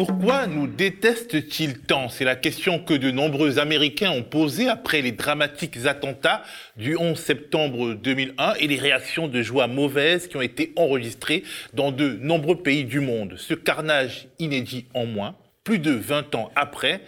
[0.00, 2.08] Pourquoi nous détestent-ils tant?
[2.08, 6.42] C'est la question que de nombreux Américains ont posée après les dramatiques attentats
[6.78, 11.92] du 11 septembre 2001 et les réactions de joie mauvaises qui ont été enregistrées dans
[11.92, 13.34] de nombreux pays du monde.
[13.36, 17.02] Ce carnage inédit en moins, plus de 20 ans après,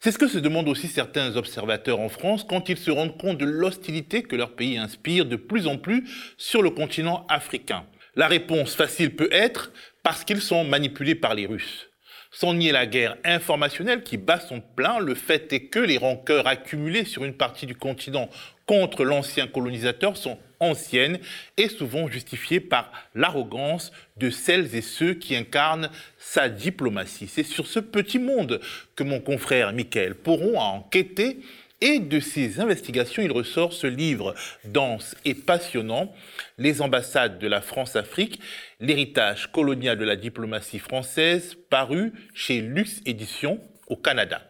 [0.00, 3.38] c'est ce que se demandent aussi certains observateurs en France quand ils se rendent compte
[3.38, 7.84] de l'hostilité que leur pays inspire de plus en plus sur le continent africain.
[8.16, 9.70] La réponse facile peut être
[10.02, 11.91] parce qu'ils sont manipulés par les Russes.
[12.34, 16.46] Sans nier la guerre informationnelle qui bat son plein, le fait est que les rancœurs
[16.46, 18.30] accumulées sur une partie du continent
[18.64, 21.18] contre l'ancien colonisateur sont anciennes
[21.58, 27.28] et souvent justifiées par l'arrogance de celles et ceux qui incarnent sa diplomatie.
[27.28, 28.60] C'est sur ce petit monde
[28.96, 31.40] que mon confrère Michael pourront enquêter
[31.82, 36.14] et de ces investigations, il ressort ce livre dense et passionnant,
[36.56, 38.40] Les ambassades de la France-Afrique,
[38.78, 44.40] l'héritage colonial de la diplomatie française, paru chez Lux Éditions au Canada.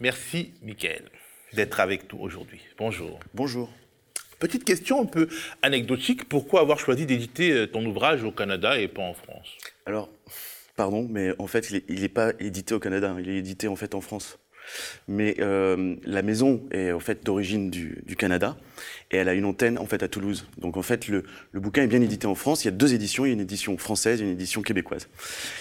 [0.00, 1.04] Merci, Michael,
[1.52, 2.60] d'être avec nous aujourd'hui.
[2.78, 3.20] Bonjour.
[3.32, 3.70] Bonjour.
[4.40, 5.28] Petite question un peu
[5.62, 9.56] anecdotique, pourquoi avoir choisi d'éditer euh, ton ouvrage au Canada et pas en France?
[9.86, 10.10] Alors,
[10.74, 13.94] pardon, mais en fait, il n'est pas édité au Canada, il est édité en fait
[13.94, 14.38] en France.
[15.08, 18.56] Mais euh, la maison est en fait d'origine du, Canada
[19.10, 20.46] et elle a une antenne en fait à Toulouse.
[20.58, 22.64] Donc en fait le, bouquin est bien édité en France.
[22.64, 25.08] Il y a deux éditions, il y a une édition française et une édition québécoise.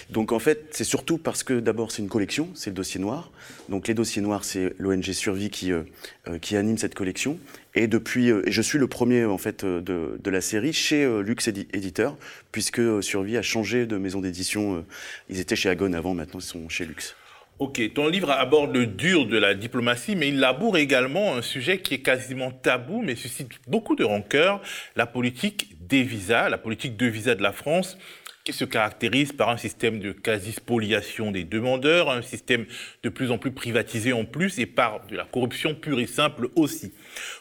[0.09, 3.31] Donc en fait c'est surtout parce que d'abord c'est une collection, c'est le dossier noir.
[3.69, 5.83] Donc les dossiers noirs c'est l'ONG Survie qui euh,
[6.27, 7.37] euh, qui anime cette collection.
[7.77, 12.15] Et depuis, je suis le premier en fait de, de la série chez Lux Éditeur,
[12.53, 14.85] puisque Survie a changé de maison d'édition.
[15.27, 17.17] Ils étaient chez Agon avant, maintenant ils sont chez Lux.
[17.57, 21.77] Ok, ton livre aborde le dur de la diplomatie, mais il laboure également un sujet
[21.77, 24.61] qui est quasiment tabou, mais suscite beaucoup de rancœur,
[24.97, 27.97] la politique des visas, la politique de visa de la France,
[28.43, 32.65] qui se caractérise par un système de quasi-spoliation des demandeurs, un système
[33.03, 36.49] de plus en plus privatisé en plus, et par de la corruption pure et simple
[36.57, 36.93] aussi.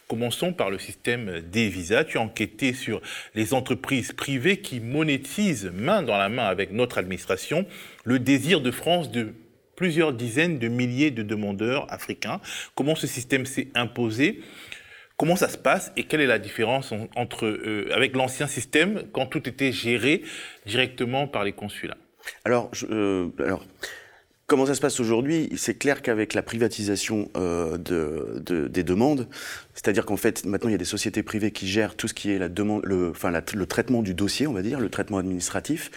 [0.06, 2.04] Commençons par le système des visas.
[2.04, 3.02] Tu as enquêté sur
[3.34, 7.66] les entreprises privées qui monétisent main dans la main avec notre administration
[8.04, 9.34] le désir de France de
[9.76, 12.40] plusieurs dizaines de milliers de demandeurs africains.
[12.74, 14.40] Comment ce système s'est imposé?
[15.16, 15.92] Comment ça se passe?
[15.96, 20.22] Et quelle est la différence entre, euh, avec l'ancien système quand tout était géré
[20.66, 21.98] directement par les consulats?
[22.44, 23.64] Alors, euh, alors,
[24.46, 25.48] Comment ça se passe aujourd'hui?
[25.56, 29.26] C'est clair qu'avec la privatisation euh, de, des demandes,
[29.72, 32.30] c'est-à-dire qu'en fait, maintenant, il y a des sociétés privées qui gèrent tout ce qui
[32.30, 35.90] est la demande, le, enfin, le traitement du dossier, on va dire, le traitement administratif.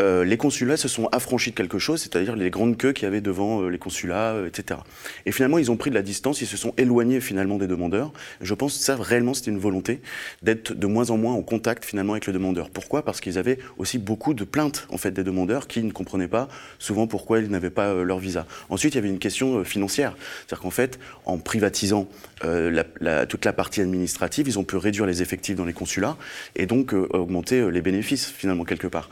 [0.00, 3.06] Euh, les consulats se sont affranchis de quelque chose, c'est-à-dire les grandes queues qu'il y
[3.06, 4.80] avait devant euh, les consulats, euh, etc.
[5.26, 8.12] Et finalement, ils ont pris de la distance, ils se sont éloignés finalement des demandeurs.
[8.40, 10.00] Je pense que ça, réellement, c'était une volonté
[10.42, 12.70] d'être de moins en moins en contact finalement avec le demandeur.
[12.70, 13.04] Pourquoi?
[13.04, 16.48] Parce qu'ils avaient aussi beaucoup de plaintes en fait des demandeurs qui ne comprenaient pas
[16.78, 18.46] souvent pourquoi ils n'avaient pas leur visa.
[18.70, 20.16] Ensuite, il y avait une question financière,
[20.46, 22.08] c'est-à-dire qu'en fait, en privatisant
[22.42, 26.16] la, toute la partie administrative, ils ont pu réduire les effectifs dans les consulats
[26.54, 29.08] et donc augmenter les bénéfices finalement quelque part.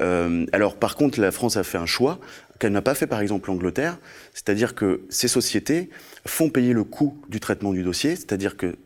[0.00, 2.18] Euh, alors par contre, la France a fait un choix
[2.58, 3.98] qu'elle n'a pas fait par exemple l'Angleterre,
[4.34, 5.90] c'est-à-dire que ces sociétés
[6.26, 8.76] font payer le coût du traitement du dossier, c'est-à-dire que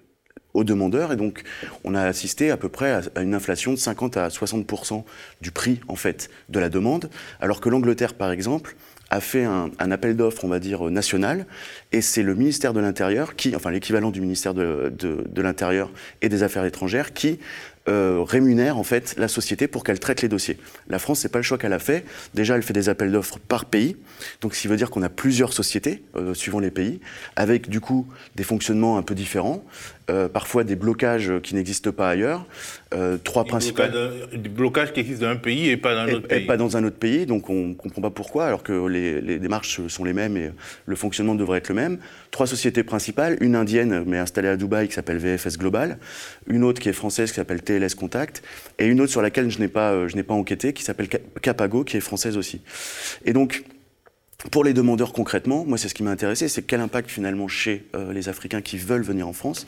[0.54, 1.42] aux demandeurs et donc
[1.82, 4.64] on a assisté à peu près à une inflation de 50 à 60
[5.40, 7.10] du prix en fait de la demande,
[7.40, 8.76] alors que l'Angleterre par exemple
[9.10, 11.46] a fait un, appel d'offres, on va dire, national,
[11.92, 16.42] et c'est le ministère de l'Intérieur qui, enfin l'équivalent du ministère de l'Intérieur et des
[16.42, 17.38] Affaires étrangères, qui
[17.86, 20.58] euh, rémunère en fait la société pour qu'elle traite les dossiers.
[20.88, 22.04] La France, c'est pas le choix qu'elle a fait.
[22.32, 23.96] Déjà, elle fait des appels d'offres par pays,
[24.40, 27.00] donc ce qui veut dire qu'on a plusieurs sociétés euh, suivant les pays,
[27.36, 28.06] avec du coup
[28.36, 29.62] des fonctionnements un peu différents,
[30.10, 32.46] euh, parfois des blocages qui n'existent pas ailleurs.
[32.94, 33.92] Euh, trois principales.
[34.32, 36.42] Des blocages qui existent dans un pays et pas dans un autre pays.
[36.42, 39.20] Et pas dans un autre pays, donc on ne comprend pas pourquoi, alors que les,
[39.20, 40.52] les, démarches sont les mêmes et
[40.86, 41.98] le fonctionnement devrait être le même.
[42.30, 45.98] Trois sociétés principales, une indienne mais installée à Dubaï qui s'appelle VFS Global,
[46.46, 48.42] une autre qui est française qui s'appelle TLS Contact,
[48.78, 51.08] et une autre sur laquelle je n'ai pas, euh, je n'ai pas enquêté qui s'appelle
[51.42, 52.60] Capago qui est française aussi.
[53.24, 53.64] Et donc,
[54.50, 57.86] pour les demandeurs concrètement, moi c'est ce qui m'a intéressé, c'est quel impact finalement chez
[57.94, 59.66] euh, les Africains qui veulent venir en France.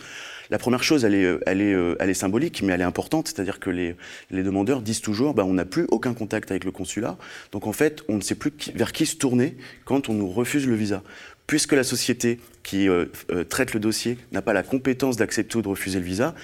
[0.50, 3.96] La première chose, elle est, euh, est symbolique, mais elle est importante, c'est-à-dire que les,
[4.30, 7.18] demandeurs disent toujours, bah, on n'a plus aucun contact avec le consulat,
[7.52, 10.66] donc en fait, on ne sait plus vers qui se tourner quand on nous refuse
[10.66, 11.02] le visa.
[11.46, 15.62] Puisque la société qui euh, euh, traite le dossier n'a pas la compétence d'accepter ou
[15.62, 16.34] de refuser le visa,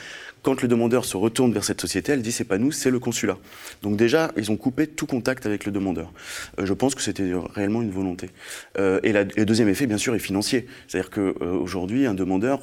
[0.42, 2.98] quand le demandeur se retourne vers cette société, elle dit c'est pas nous, c'est le
[2.98, 3.38] consulat.
[3.82, 6.12] Donc déjà, ils ont coupé tout contact avec le demandeur.
[6.58, 8.30] Euh, je pense que c'était réellement une volonté.
[8.78, 10.66] Euh, et, le deuxième effet, bien sûr, est financier.
[10.88, 12.60] C'est-à-dire qu'aujourd'hui, un demandeur,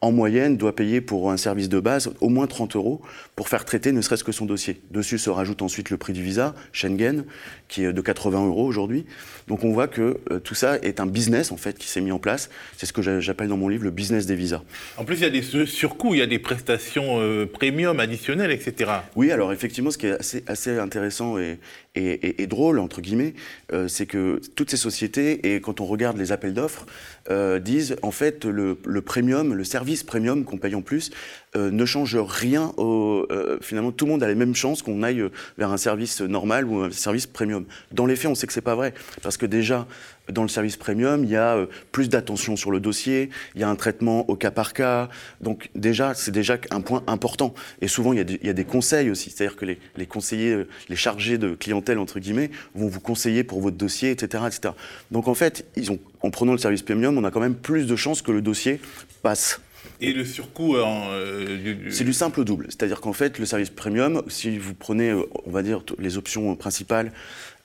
[0.00, 3.02] en moyenne, doit payer pour un service de base au moins 30 euros
[3.36, 4.80] pour faire traiter ne serait-ce que son dossier.
[4.90, 7.24] Dessus se rajoute ensuite le prix du visa, Schengen,
[7.68, 9.04] qui est de 80 euros aujourd'hui.
[9.48, 12.18] Donc on voit que tout ça est un business, en fait, qui s'est mis en
[12.18, 12.50] place.
[12.76, 14.62] C'est ce que j'appelle dans mon livre le business des visas.
[14.96, 18.50] En plus, il y a des surcoûts, il y a des prestations euh, premium additionnelles,
[18.50, 18.90] etc.
[19.16, 21.58] Oui, alors effectivement, ce qui est assez, assez intéressant et,
[21.94, 23.34] et, drôle, entre guillemets,
[23.72, 26.86] euh, c'est que toutes ces sociétés, et quand on regarde les appels d'offres,
[27.28, 31.10] euh, disent en fait le, le, premium, le service premium qu'on paye en plus,
[31.54, 32.72] ne change rien.
[32.76, 33.26] Au,
[33.60, 35.24] finalement, tout le monde a les mêmes chances qu'on aille
[35.58, 37.64] vers un service normal ou un service premium.
[37.92, 39.86] Dans les faits, on sait que c'est pas vrai, parce que déjà,
[40.32, 43.68] dans le service premium, il y a plus d'attention sur le dossier, il y a
[43.68, 45.08] un traitement au cas par cas.
[45.40, 47.54] Donc déjà, c'est déjà un point important.
[47.80, 49.30] Et souvent, il y a, des conseils aussi.
[49.30, 53.60] C'est-à-dire que les, les, conseillers, les chargés de clientèle, entre guillemets, vont vous conseiller pour
[53.60, 54.44] votre dossier, etc.
[54.46, 54.74] etc.
[55.10, 57.86] Donc en fait, ils ont, en prenant le service premium, on a quand même plus
[57.86, 58.80] de chances que le dossier
[59.22, 59.60] passe.
[60.02, 61.56] Et le surcoût euh,
[61.90, 62.66] C'est du simple au double.
[62.68, 66.56] C'est-à-dire qu'en fait, le service premium, si vous prenez, euh, on va dire, les options
[66.56, 67.12] principales,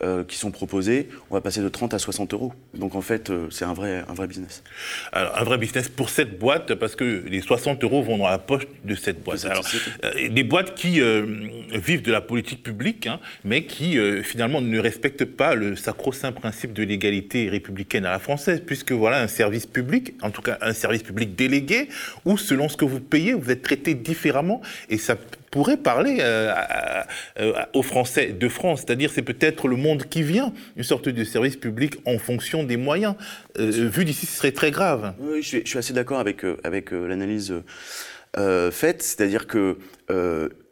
[0.03, 2.51] euh, qui sont proposés, on va passer de 30 à 60 euros.
[2.73, 4.61] Donc en fait, euh, c'est un vrai, un vrai business.
[5.13, 8.37] Alors, un vrai business pour cette boîte, parce que les 60 euros vont dans la
[8.37, 9.45] poche de cette boîte.
[9.45, 9.65] Alors,
[10.03, 10.99] euh, des boîtes qui
[11.71, 16.73] vivent de la politique publique, hein, mais qui finalement ne respectent pas le sacro-saint principe
[16.73, 20.73] de l'égalité républicaine à la française, puisque voilà un service public, en tout cas un
[20.73, 21.87] service public délégué,
[22.25, 25.15] où selon ce que vous payez, vous êtes traité différemment, et ça
[25.55, 26.53] pourrait parler euh,
[27.73, 28.81] aux Français de France.
[28.81, 32.75] C'est-à-dire, c'est peut-être le monde qui vient, une sorte de service public en fonction des
[32.75, 33.15] moyens.
[33.57, 35.13] Euh, vu d'ici, ce serait très grave.
[35.17, 37.53] Oui, je suis, assez d'accord avec, euh, avec l'analyse
[38.71, 39.01] faite.
[39.01, 39.77] C'est-à-dire que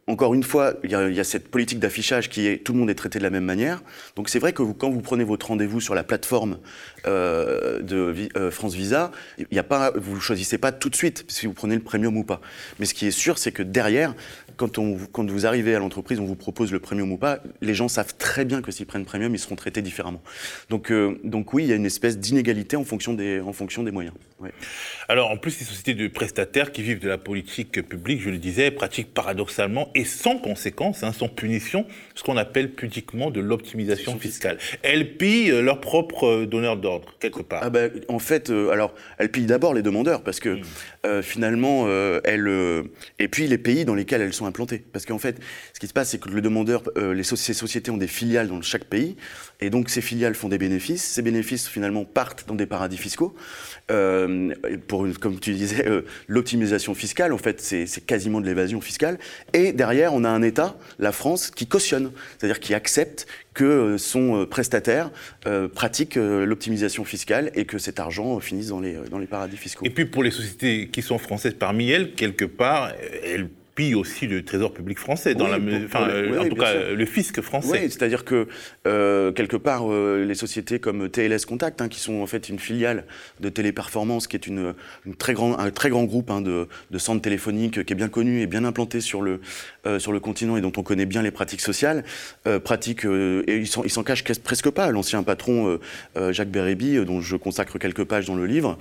[0.06, 2.96] encore une fois, il y, a, cette politique d'affichage qui est tout le monde est
[2.96, 3.82] traité de la même manière.
[4.18, 6.58] Donc c'est vrai que vous, quand vous prenez votre rendez-vous sur la plateforme
[7.06, 11.54] de France Visa, il y a pas, vous choisissez pas tout de suite si vous
[11.54, 12.42] prenez le premium ou pas.
[12.80, 14.14] Mais ce qui est sûr, c'est que derrière,
[14.58, 17.74] quand, on, quand vous arrivez à l'entreprise, on vous propose le premium ou pas, les
[17.74, 20.22] gens savent très bien que s'ils prennent premium, ils seront traités différemment.
[20.70, 23.84] Donc, euh, donc oui, il y a une espèce d'inégalité en, fonction des, en fonction
[23.84, 24.16] des moyens.
[25.08, 28.38] Alors en plus, ces sociétés de prestataires qui vivent de la politique publique, je le
[28.38, 34.20] disais, pratiquent paradoxalement et sans conséquence, hein, sans punition, ce qu'on appelle pudiquement de l'optimisation
[34.20, 34.58] fiscale.
[34.82, 37.62] Elles pillent euh, leurs propres euh, donneurs d'ordre, quelque part.
[37.64, 40.60] Ah ben, en fait, alors, elles pillent d'abord les demandeurs, parce que
[41.06, 41.22] hmm.
[41.22, 41.88] finalement,
[42.24, 42.84] elles...
[43.20, 44.46] et puis les pays dans lesquels elles sont
[44.92, 45.40] Parce qu'en fait,
[45.74, 48.48] ce qui se passe, c'est que le demandeur, euh, les ces sociétés ont des filiales
[48.48, 49.16] dans chaque pays,
[49.60, 51.04] et donc ces filiales font des bénéfices.
[51.04, 53.36] Ces bénéfices, finalement, partent dans des paradis fiscaux.
[53.92, 54.54] Euh,
[54.88, 59.18] pour, comme tu disais, euh, l'optimisation fiscale, en fait, c'est quasiment de l'évasion fiscale.
[59.54, 64.48] Et derrière, on a un État, la France, qui cautionne, c'est-à-dire qui accepte que son
[64.48, 65.12] prestataire
[65.76, 69.86] pratique l'optimisation fiscale et que cet argent finisse dans les, dans les paradis fiscaux.
[69.86, 74.28] Et puis pour les sociétés qui sont françaises parmi elles, quelque part, elles puis aussi
[74.28, 76.08] le Trésor public français, dans la, enfin,
[76.40, 77.84] en tout cas le fisc français.
[77.84, 78.48] Oui, c'est-à-dire que
[78.86, 82.60] euh, quelque part, euh, les sociétés comme TLS Contact, hein, qui sont en fait une
[82.60, 83.06] filiale
[83.40, 84.74] de Téléperformance, qui est une,
[85.18, 88.42] très grand, un très grand groupe hein, de, de, centres téléphoniques qui est bien connu
[88.42, 89.42] et bien implanté sur le,
[89.86, 92.04] euh, sur le continent et dont on connaît bien les pratiques sociales,
[92.64, 94.92] pratiques, et ils s'en cachent presque pas.
[94.92, 95.80] L'ancien patron
[96.32, 98.78] Jacques Bérébi, dont je consacre quelques pages dans le livre,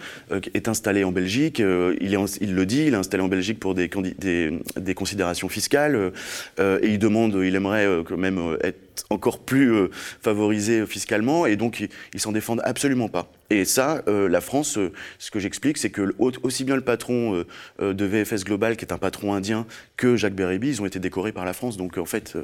[0.54, 1.58] est installé en Belgique.
[1.60, 4.50] il, est il le dit, il est installé en Belgique pour des, des
[4.82, 6.12] des considérations fiscales
[6.58, 8.78] euh, et il demande, il aimerait euh, quand même euh, être
[9.10, 9.88] encore plus
[10.20, 13.30] favorisé fiscalement et donc ils s'en défendent absolument pas.
[13.50, 14.78] Et ça, la France,
[15.18, 17.44] ce que j'explique, c'est que aussi bien le patron
[17.78, 21.32] de VFS Global, qui est un patron indien, que Jacques Bérébi, ils ont été décorés
[21.32, 21.76] par la France.
[21.76, 22.36] Donc en fait,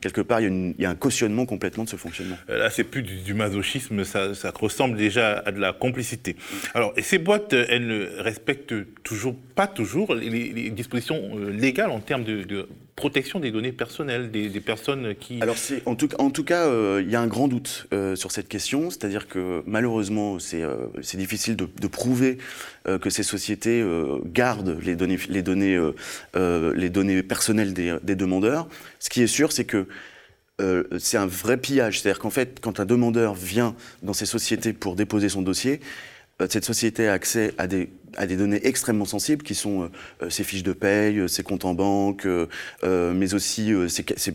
[0.00, 2.36] quelque part, il y, a un cautionnement complètement de ce fonctionnement.
[2.50, 6.36] Euh, là, c'est plus du, masochisme, ça, ressemble déjà à de la complicité.
[6.74, 12.24] Alors, ces boîtes, elles ne respectent toujours pas toujours les, dispositions euh, légales en termes
[12.24, 15.40] de protection des données personnelles des, personnes qui...
[15.42, 18.32] Alors en tout, en tout cas, euh, il y a un grand doute euh, sur
[18.32, 22.38] cette question, c'est-à-dire que malheureusement, c'est euh, difficile de, prouver
[23.00, 23.84] que ces sociétés
[24.26, 25.78] gardent les données, les données,
[26.34, 28.68] les données personnelles des, des, demandeurs.
[28.98, 29.86] Ce qui est sûr, c'est que
[30.98, 34.94] c'est un vrai pillage, c'est-à-dire qu'en fait, quand un demandeur vient dans ces sociétés pour
[34.94, 35.80] déposer son dossier,
[36.50, 39.88] cette société a accès à des à des données extrêmement sensibles qui sont euh,
[40.22, 42.26] euh, ses fiches de paye, euh, ses comptes en banque,
[42.82, 43.72] mais aussi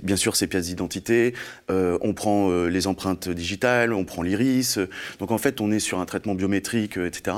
[0.04, 1.34] bien sûr ses pièces d'identité.
[1.70, 4.80] on prend les empreintes digitales, on prend l'iris.
[5.20, 7.38] Donc en fait, on est sur un traitement biométrique, etc.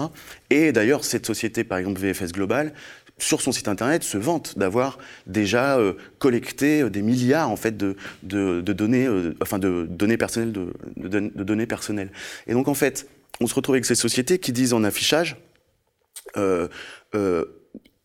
[0.49, 2.73] Et d'ailleurs, cette société, par exemple VFS Global,
[3.17, 4.97] sur son site internet, se vante d'avoir
[5.27, 5.79] déjà
[6.19, 9.07] collecté des milliards en fait de, de, données,
[9.41, 12.11] enfin de données personnelles, de, de, données personnelles.
[12.47, 13.07] Et donc en fait,
[13.39, 15.37] on se retrouve avec ces sociétés qui disent en affichage,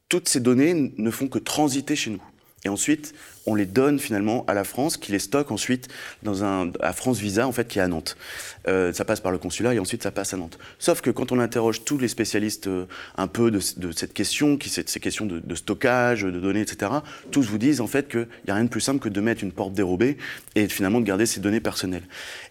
[0.09, 2.23] toutes ces données ne font que transiter chez nous.
[2.65, 3.15] Et ensuite,
[3.49, 5.89] on les donne finalement à la France, qui les stocke ensuite
[6.23, 8.17] dans un, à France Visa, en fait, qui est à Nantes.
[8.67, 10.59] Euh, ça passe par le consulat et ensuite ça passe à Nantes.
[10.79, 12.85] Sauf que quand on interroge tous les spécialistes euh,
[13.17, 16.93] un peu de, cette question, qui c'est ces questions de, stockage, de données, etc.,
[17.31, 19.43] tous vous disent en fait qu'il n'y a rien de plus simple que de mettre
[19.43, 20.19] une porte dérobée
[20.55, 22.07] et finalement de garder ces données personnelles.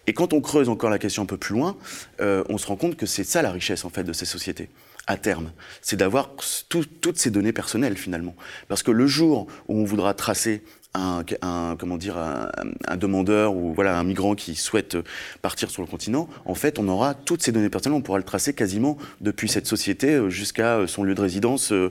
[0.06, 1.76] Et quand on creuse encore la question un peu plus loin,
[2.20, 4.68] euh, on se rend compte que c'est ça la richesse en fait de ces sociétés
[5.08, 6.32] à terme, c'est d'avoir
[6.68, 8.36] toutes ces données personnelles finalement.
[8.68, 10.62] Parce que le jour où on voudra tracer
[10.94, 14.96] un, comment dire un, demandeur ou voilà un migrant qui souhaite
[15.42, 18.24] partir sur le continent, en fait, on aura toutes ces données personnelles, on pourra le
[18.24, 21.90] tracer quasiment depuis cette société euh, jusqu'à euh, son lieu de résidence euh,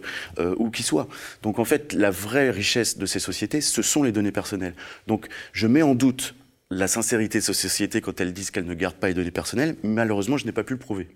[0.58, 1.08] où qu'il soit.
[1.44, 4.75] Donc en fait, la vraie richesse de ces sociétés, ce sont les données personnelles.
[5.08, 6.36] Donc je mets en doute
[6.70, 9.75] la sincérité de ces sociétés quand elles disent qu'elles ne gardent pas les données personnelles.
[9.84, 11.08] Malheureusement, je n'ai pas pu le prouver.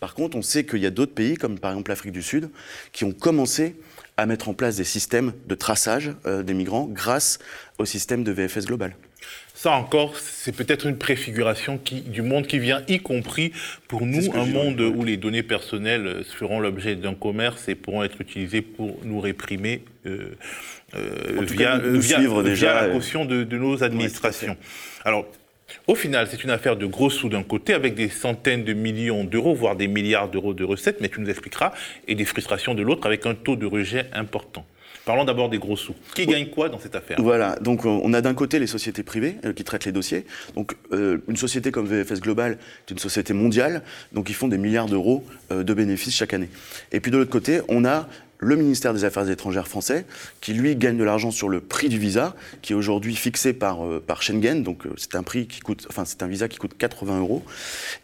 [0.00, 2.50] Par contre, on sait qu'il y a d'autres pays, comme par exemple l'Afrique du Sud,
[2.92, 3.76] qui ont commencé
[4.16, 7.38] à mettre en place des systèmes de traçage euh, des migrants grâce
[7.78, 8.94] au système de VFS global.
[9.54, 13.52] Ça encore, c'est peut-être une préfiguration qui, du monde qui vient, y compris
[13.88, 18.20] pour nous, un monde où les données personnelles feront l'objet d'un commerce et pourront être
[18.20, 20.36] utilisées pour nous réprimer euh,
[20.94, 24.56] euh, via, la caution de, nos administrations.
[25.04, 25.26] Alors,
[25.86, 29.24] au final, c'est une affaire de gros sous d'un côté, avec des centaines de millions
[29.24, 31.72] d'euros, voire des milliards d'euros de recettes, mais tu nous expliqueras,
[32.08, 34.64] et des frustrations de l'autre, avec un taux de rejet important.
[35.06, 35.94] Parlons d'abord des gros sous.
[36.16, 37.16] Qui gagne quoi dans cette affaire?
[37.20, 40.26] Voilà, donc on a d'un côté les sociétés privées euh, qui traitent les dossiers.
[40.56, 42.58] Donc euh, une société comme VFS Global
[42.88, 43.82] est une société mondiale,
[44.12, 46.48] donc ils font des milliards d'euros euh, de bénéfices chaque année.
[46.90, 48.08] Et puis de l'autre côté, on a
[48.38, 50.04] le ministère des Affaires étrangères français,
[50.40, 53.84] qui lui gagne de l'argent sur le prix du visa, qui est aujourd'hui fixé par,
[53.84, 54.62] euh, Schengen.
[54.62, 57.42] Donc euh, c'est un prix qui coûte, enfin c'est un visa qui coûte 80 euros.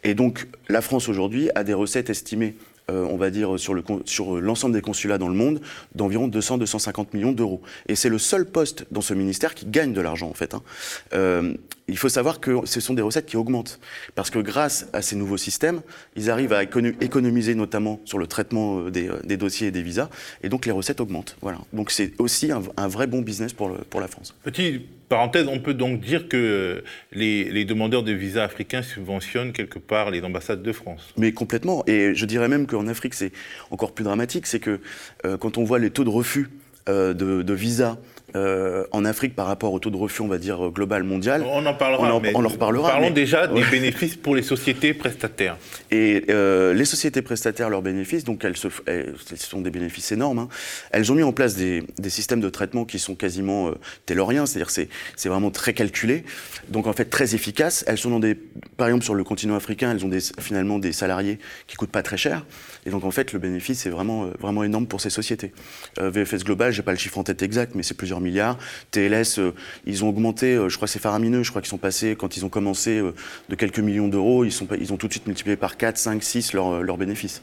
[0.03, 2.55] Et donc la France aujourd'hui a des recettes estimées
[2.91, 5.61] euh, on va dire, sur l'ensemble des consulats dans le monde,
[5.95, 7.61] d'environ 200-250 millions d'euros.
[7.87, 10.53] Et c'est le seul poste dans ce ministère qui gagne de l'argent, en fait.
[10.53, 11.53] Hein.
[11.83, 13.79] Euh, il faut savoir que ce sont des recettes qui augmentent.
[14.15, 15.81] Parce que grâce à ces nouveaux systèmes,
[16.15, 18.91] ils arrivent à économiser notamment sur le traitement euh,
[19.23, 20.09] des, dossiers et des visas.
[20.43, 21.37] Et donc les recettes augmentent.
[21.41, 21.59] Voilà.
[21.73, 24.35] Donc c'est aussi un, vrai bon business pour, pour la France.
[24.43, 30.09] Petit parenthèse, on peut donc dire que les, demandeurs de visas africains subventionnent quelque part
[30.09, 31.13] les ambassades de France.
[31.17, 31.83] Mais complètement.
[31.87, 33.31] Et je dirais même qu'en Afrique, c'est
[33.71, 34.47] encore plus dramatique.
[34.47, 34.79] C'est que
[35.25, 36.49] euh, quand on voit les taux de refus
[36.89, 37.97] euh, de, de visas
[38.35, 41.43] euh, en Afrique par rapport au taux de refus, on va dire, global mondial.
[41.45, 42.03] On en parlera.
[42.33, 42.89] On, en, reparlera.
[42.89, 45.57] Parlons déjà des bénéfices pour les sociétés prestataires.
[45.91, 50.39] Et euh, les sociétés prestataires, leurs bénéfices, donc elles, se, ce sont des bénéfices énormes.
[50.39, 50.47] Hein.
[50.91, 53.73] Elles ont mis en place des, systèmes de traitement qui sont quasiment euh,
[54.05, 56.23] tayloriens, c'est-à-dire c'est c'est vraiment très calculé,
[56.69, 57.83] donc en fait très efficaces.
[57.87, 58.35] Elles sont dans des,
[58.77, 62.03] par exemple sur le continent africain, elles ont des, finalement des salariés qui coûtent pas
[62.03, 62.45] très cher,
[62.85, 65.53] et donc en fait le bénéfice est vraiment vraiment énorme pour ces sociétés.
[65.99, 68.57] VFS Global, j'ai pas le chiffre en tête exact, mais c'est plusieurs milliards.
[68.91, 69.53] TLS, euh,
[69.85, 72.37] ils ont augmenté, euh, je crois que c'est faramineux, je crois qu'ils sont passés, quand
[72.37, 73.13] ils ont commencé, euh,
[73.49, 76.23] de quelques millions d'euros, ils, sont, ils ont tout de suite multiplié par 4, 5,
[76.23, 77.41] 6 leurs bénéfices.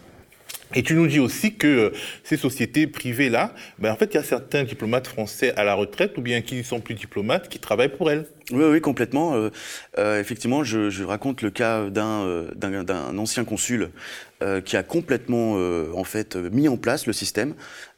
[0.75, 4.23] Et tu nous dis aussi que ces sociétés privées-là, ben en fait, il y a
[4.23, 7.97] certains diplomates français à la retraite, ou bien qui ne sont plus diplomates, qui travaillent
[7.97, 8.27] pour elles.
[8.53, 9.35] Oui, oui, complètement.
[9.35, 9.51] Euh,
[9.99, 13.91] euh, effectivement, je, je, raconte le cas d'un euh, ancien consul
[14.65, 15.53] qui a complètement,
[15.95, 17.53] en fait, mis en place le système.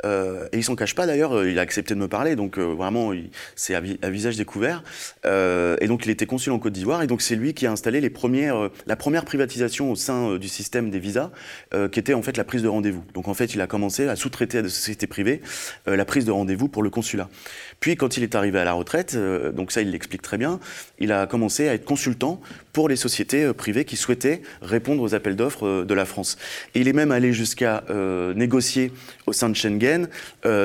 [0.04, 1.44] Et il s'en cache pas d'ailleurs.
[1.46, 3.12] Il a accepté de me parler, donc vraiment,
[3.54, 4.82] c'est à, visage découvert.
[5.24, 8.00] et donc, il était consul en Côte d'Ivoire, et donc c'est lui qui a installé
[8.00, 11.30] les premières, la première privatisation au sein du système des visas,
[11.92, 13.04] qui était en fait la prise de rendez-vous.
[13.14, 15.40] Donc, en fait, il a commencé à sous-traiter à des sociétés privées
[15.86, 17.28] la prise de rendez-vous pour le consulat.
[17.80, 19.16] Puis, quand il est arrivé à la retraite,
[19.54, 20.60] donc ça, il l'explique très bien
[20.98, 22.40] il a commencé à être consultant
[22.72, 26.38] pour les sociétés euh, privées qui souhaitaient répondre aux appels d'offres euh, de la France.
[26.74, 28.92] Et il est même allé jusqu'à euh, négocier
[29.26, 29.91] au sein de Schengen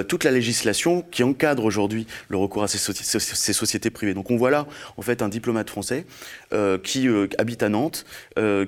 [0.08, 4.14] toute la législation qui encadre aujourd'hui le recours à ces, sociétés privées.
[4.14, 4.68] Donc on voit là
[4.98, 6.06] en fait un diplomate français
[6.84, 7.08] qui
[7.38, 8.06] habite à Nantes,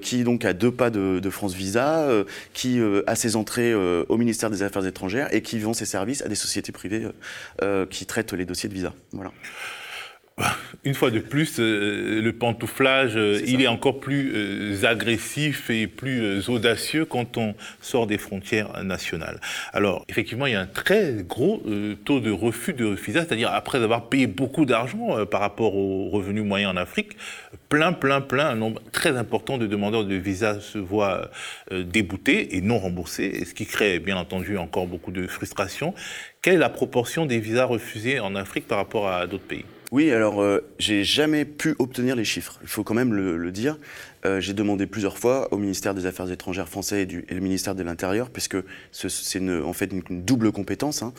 [0.01, 2.07] qui donc a deux pas de, de France Visa,
[2.53, 6.27] qui a ses entrées au ministère des Affaires étrangères et qui vend ses services à
[6.27, 7.07] des sociétés privées
[7.89, 8.93] qui traitent les dossiers de visa.
[9.13, 9.31] Voilà.
[10.83, 15.87] une fois de plus, euh, le pantouflage, euh, il est encore plus euh, agressif et
[15.87, 19.39] plus audacieux quand on sort des frontières nationales.
[19.73, 21.63] Alors, effectivement, il y a un très gros
[22.05, 26.43] taux de refus de visa, c'est-à-dire après avoir payé beaucoup d'argent par rapport aux revenus
[26.43, 27.17] moyens en Afrique,
[27.67, 31.29] plein, plein, plein, un nombre très important de demandeurs de visa se voient
[31.71, 35.93] déboutés et non remboursés, ce qui crée bien entendu encore beaucoup de frustration.
[36.41, 39.65] Quelle est la proportion des visas refusés en Afrique par rapport à d'autres pays?
[39.91, 43.77] Oui, alors euh, j'ai jamais pu obtenir les chiffres, il faut quand même le dire.
[44.25, 47.75] Euh, j'ai demandé plusieurs fois au ministère des Affaires étrangères français et, du, le ministère
[47.75, 48.57] de l'Intérieur, puisque
[48.91, 51.13] c'est en fait une, double compétence, hein.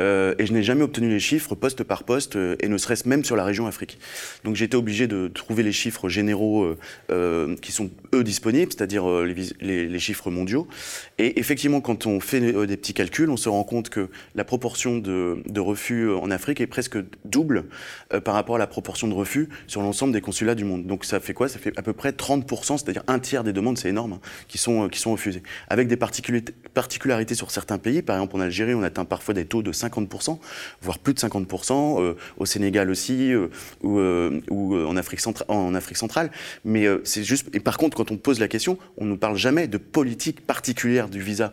[0.00, 3.08] euh, et je n'ai jamais obtenu les chiffres poste par poste, euh, et ne serait-ce
[3.08, 3.98] même sur la région Afrique.
[4.44, 6.76] Donc été obligé de trouver les chiffres généraux
[7.60, 10.68] qui sont eux disponibles, c'est-à-dire les, les, chiffres mondiaux.
[11.18, 14.98] Et effectivement, quand on fait des petits calculs, on se rend compte que la proportion
[14.98, 17.64] de, de refus en Afrique est presque double
[18.24, 20.86] par rapport à la proportion de refus sur l'ensemble des consulats du monde.
[20.86, 21.48] Donc ça fait quoi?
[21.48, 24.58] Ça fait à peu près 30 c'est-à-dire un tiers des demandes, c'est énorme, hein, qui,
[24.58, 25.42] sont, euh, qui sont refusées.
[25.68, 29.62] Avec des particularités sur certains pays, par exemple en Algérie, on atteint parfois des taux
[29.62, 30.38] de 50%,
[30.82, 33.48] voire plus de 50%, euh, au Sénégal aussi, euh,
[33.82, 36.30] ou, en, Afrique en, Afrique centrale.
[36.64, 37.48] Mais c'est juste.
[37.54, 41.08] Et par contre, quand on pose la question, on ne parle jamais de politique particulière
[41.08, 41.52] du visa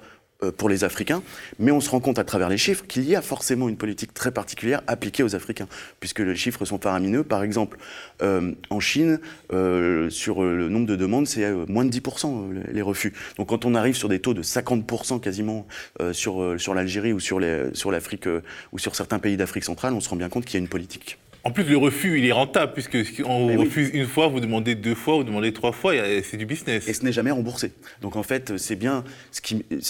[0.57, 1.21] pour les Africains,
[1.59, 4.13] mais on se rend compte à travers les chiffres qu'il y a forcément une politique
[4.13, 5.67] très particulière appliquée aux Africains,
[5.99, 7.23] puisque les chiffres sont faramineux.
[7.23, 7.77] Par exemple,
[8.21, 9.19] euh, en Chine,
[9.51, 13.13] euh, sur le nombre de demandes, c'est moins de 10% les refus.
[13.37, 15.67] Donc quand on arrive sur des taux de 50% quasiment
[16.13, 18.27] sur, sur l'Algérie ou sur l'Afrique
[18.71, 20.69] ou sur certains pays d'Afrique centrale, on se rend bien compte qu'il y a une
[20.69, 21.19] politique.
[21.43, 24.75] En plus, le refus, il est rentable, puisque si on refuse une fois, vous demandez
[24.75, 25.93] deux fois, vous demandez trois fois,
[26.23, 26.87] c'est du business.
[26.87, 27.71] Et ce n'est jamais remboursé.
[28.01, 29.03] Donc en fait, c'est bien,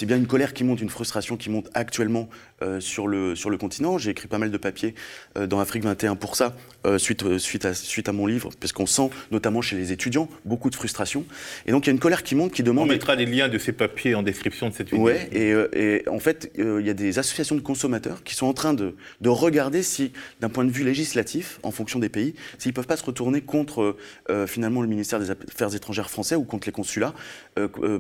[0.04, 2.49] bien une colère qui monte, une frustration qui monte actuellement euh,
[2.80, 3.98] sur, le, sur le continent.
[3.98, 4.96] J'ai écrit pas mal de papiers
[5.38, 8.72] euh, dans Afrique 21 pour ça, euh, suite, suite, à, suite à mon livre, parce
[8.72, 11.26] qu'on sent, notamment chez les étudiants, beaucoup de frustration.
[11.66, 12.86] Et donc il y a une colère qui monte, qui demande...
[12.86, 15.06] On mettra les liens de ces papiers en description de cette vidéo.
[15.06, 18.54] Oui, et, et, en fait, il y a des associations de consommateurs qui sont en
[18.54, 20.12] train de, de regarder si,
[20.42, 23.42] d'un point de vue législatif, en fonction des pays, s'ils ne peuvent pas se retourner
[23.42, 23.98] contre
[24.48, 27.14] finalement le ministère des Affaires étrangères français ou contre les consulats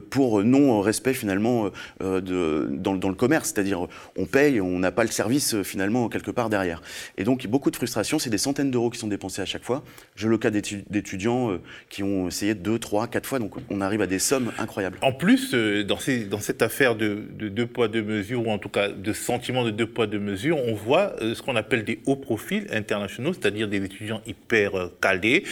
[0.10, 3.52] pour non-respect finalement de, dans, dans le commerce.
[3.54, 3.88] C'est-à-dire,
[4.18, 6.82] on paye on n'a pas le service euh, finalement quelque part derrière.
[7.18, 9.84] Et donc beaucoup de frustration, c'est des centaines d'euros qui sont dépensés à chaque fois.
[10.16, 14.02] J'ai le cas d'étudiants euh, qui ont essayé deux, trois, quatre fois, donc on arrive
[14.02, 14.98] à des sommes incroyables.
[15.02, 16.00] En plus, euh, dans
[16.40, 19.86] cette affaire de, deux poids, deux mesures, ou en tout cas de sentiment de deux
[19.86, 24.22] poids, deux mesures, on voit ce qu'on appelle des hauts profils internationaux, c'est-à-dire des étudiants
[24.26, 25.44] hyper calés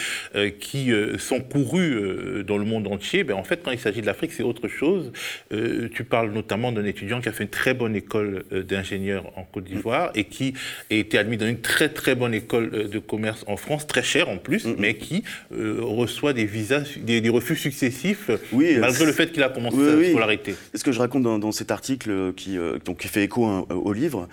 [0.60, 3.24] qui sont courus dans le monde entier.
[3.24, 5.12] Ben, en fait, quand il s'agit de l'Afrique, c'est autre chose.
[5.52, 9.44] tu parles notamment d'un étudiant qui a fait une très bonne école d'ingénieur ingénieur en
[9.44, 10.54] Côte d'Ivoire et qui
[10.92, 14.04] a été admis dans une très très bonne école euh, de commerce en France, très
[14.04, 19.12] chère en plus, mais qui euh, reçoit des visas, des, refus successifs, oui, malgré le
[19.12, 20.56] fait qu'il a commencé sa scolarité.
[20.72, 23.66] C'est ce que je raconte dans, cet article qui, euh, donc, qui fait écho hein,
[23.70, 24.28] au livre.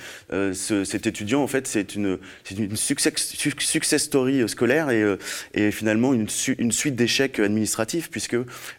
[0.53, 2.19] cet étudiant, en fait, c'est une,
[2.57, 3.14] une success,
[3.59, 5.05] success, story scolaire et,
[5.55, 6.27] et finalement une,
[6.59, 8.37] une suite d'échecs administratifs, puisque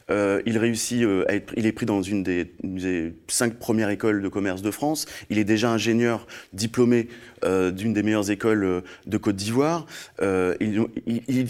[0.09, 4.21] il réussit à être, il est pris dans une des, une des cinq premières écoles
[4.21, 5.05] de commerce de France.
[5.29, 7.07] Il est déjà ingénieur diplômé
[7.45, 9.85] euh, d'une des meilleures écoles euh, de Côte d'Ivoire.
[10.21, 11.47] Euh, il,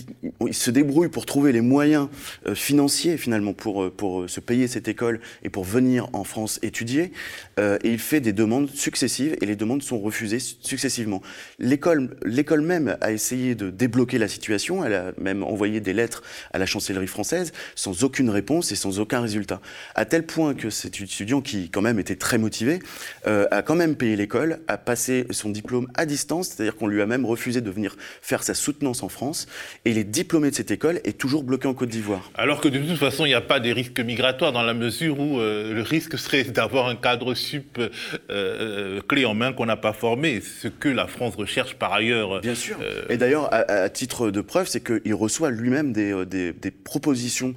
[0.51, 2.07] se débrouille pour trouver les moyens
[2.53, 7.11] financiers finalement pour, pour se payer cette école et pour venir en France étudier.
[7.57, 11.21] et il fait des demandes successives et les demandes sont refusées successivement.
[11.59, 14.83] L'école, l'école même a essayé de débloquer la situation.
[14.85, 18.99] Elle a même envoyé des lettres à la chancellerie française sans aucune réponse et sans
[18.99, 19.61] aucun résultat.
[19.95, 22.79] À tel point que cet étudiant qui quand même était très motivé
[23.25, 27.05] a quand même payé l'école, a passé son diplôme à distance, c'est-à-dire qu'on lui a
[27.05, 29.47] même refusé de venir faire sa soutenance en France,
[29.85, 32.31] et il est diplômé de cette école est toujours bloqué en Côte d'Ivoire.
[32.35, 35.19] Alors que de toute façon, il n'y a pas de risque migratoire dans la mesure
[35.19, 37.89] où euh, le risque serait d'avoir un cadre sup euh,
[38.29, 42.41] euh, clé en main qu'on n'a pas formé, ce que la France recherche par ailleurs.
[42.41, 42.77] Bien sûr.
[43.09, 47.55] Et d'ailleurs, à, titre de preuve, c'est qu'il reçoit lui-même des, des, des propositions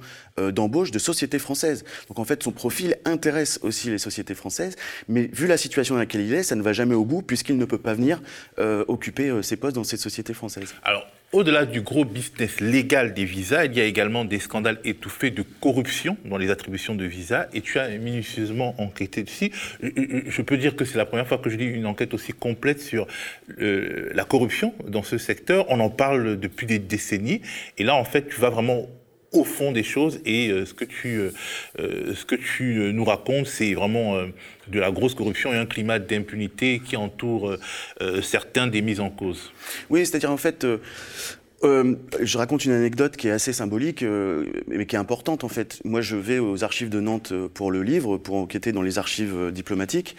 [0.51, 1.83] d'embauche de sociétés françaises.
[2.07, 4.75] Donc en fait, son profil intéresse aussi les sociétés françaises,
[5.07, 7.57] mais vu la situation dans laquelle il est, ça ne va jamais au bout puisqu'il
[7.57, 8.21] ne peut pas venir
[8.59, 10.73] euh, occuper euh, ses postes dans cette société française.
[10.83, 15.29] Alors, au-delà du gros business légal des visas, il y a également des scandales étouffés
[15.29, 19.51] de corruption dans les attributions de visas, et tu as minutieusement enquêté dessus.
[19.81, 22.81] Je peux dire que c'est la première fois que je lis une enquête aussi complète
[22.81, 23.05] sur
[23.61, 25.67] euh, la corruption dans ce secteur.
[25.69, 27.41] On en parle depuis des décennies,
[27.77, 28.87] et là, en fait, tu vas vraiment
[29.31, 31.21] au fond des choses et ce que tu,
[31.77, 34.17] ce que tu nous racontes, c'est vraiment
[34.69, 37.55] de la grosse corruption et un climat d'impunité qui entoure
[38.01, 39.51] euh, certains des mises en cause.
[39.89, 40.77] Oui, c'est-à-dire en fait, euh,
[41.63, 45.49] euh, je raconte une anecdote qui est assez symbolique, euh, mais qui est importante en
[45.49, 45.81] fait.
[45.83, 48.97] Moi, je vais aux archives de Nantes euh, pour le livre, pour enquêter dans les
[48.97, 50.15] archives diplomatiques,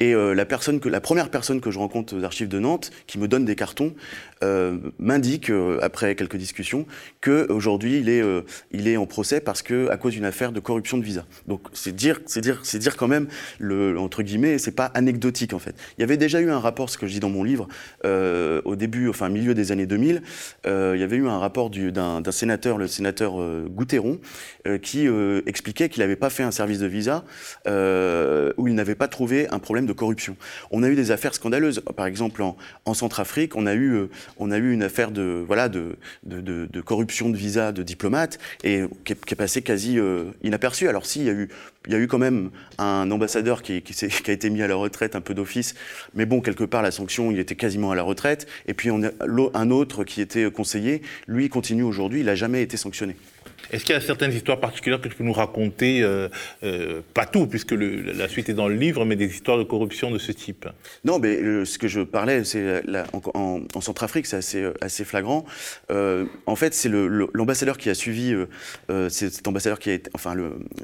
[0.00, 3.18] et la personne que, la première personne que je rencontre aux archives de Nantes, qui
[3.18, 3.94] me donne des cartons,
[4.98, 6.86] m'indique après quelques discussions
[7.20, 8.22] que aujourd'hui il est,
[8.72, 11.24] il est en procès parce que à cause d'une affaire de corruption de visa.
[11.46, 15.74] Donc c'est dire, dire, dire quand même le entre guillemets, c'est pas anecdotique en fait.
[15.96, 17.68] Il y avait déjà eu un rapport, ce que je dis dans mon livre,
[18.04, 20.22] au début, enfin milieu des années 2000.
[20.66, 24.18] Euh, il y avait eu un rapport d'un sénateur, le sénateur euh, Goutéron,
[24.66, 25.06] euh, qui
[25.46, 27.24] expliquait qu'il n'avait pas fait un service de visa
[27.66, 30.36] où il n'avait pas trouvé un problème de corruption.
[30.70, 31.82] On a eu des affaires scandaleuses.
[31.96, 35.96] Par exemple, en, Centrafrique, on a eu, on a eu une affaire de, voilà, de,
[36.24, 39.98] de, corruption de visa de diplomates et qui est, qui passée quasi
[40.42, 40.88] inaperçue.
[40.88, 41.48] Alors si, il y a eu
[41.86, 45.16] il y a eu quand même un ambassadeur qui, a été mis à la retraite
[45.16, 45.74] un peu d'office,
[46.14, 48.46] mais bon, quelque part, la sanction, il était quasiment à la retraite.
[48.66, 53.16] Et puis un autre qui était conseiller, lui, continue aujourd'hui, il n'a jamais été sanctionné.
[53.70, 56.28] Est-ce qu'il y a certaines histoires particulières que tu peux nous raconter euh,
[56.62, 60.10] euh, Pas tout, puisque la suite est dans le livre, mais des histoires de corruption
[60.10, 60.68] de ce type?
[61.04, 62.82] Non, mais euh, ce que je parlais, c'est
[63.34, 65.44] en, en, Centrafrique, c'est assez, assez, flagrant.
[65.90, 68.34] en fait, c'est l'ambassadeur qui a suivi,
[69.08, 70.34] cet ambassadeur qui a été, enfin,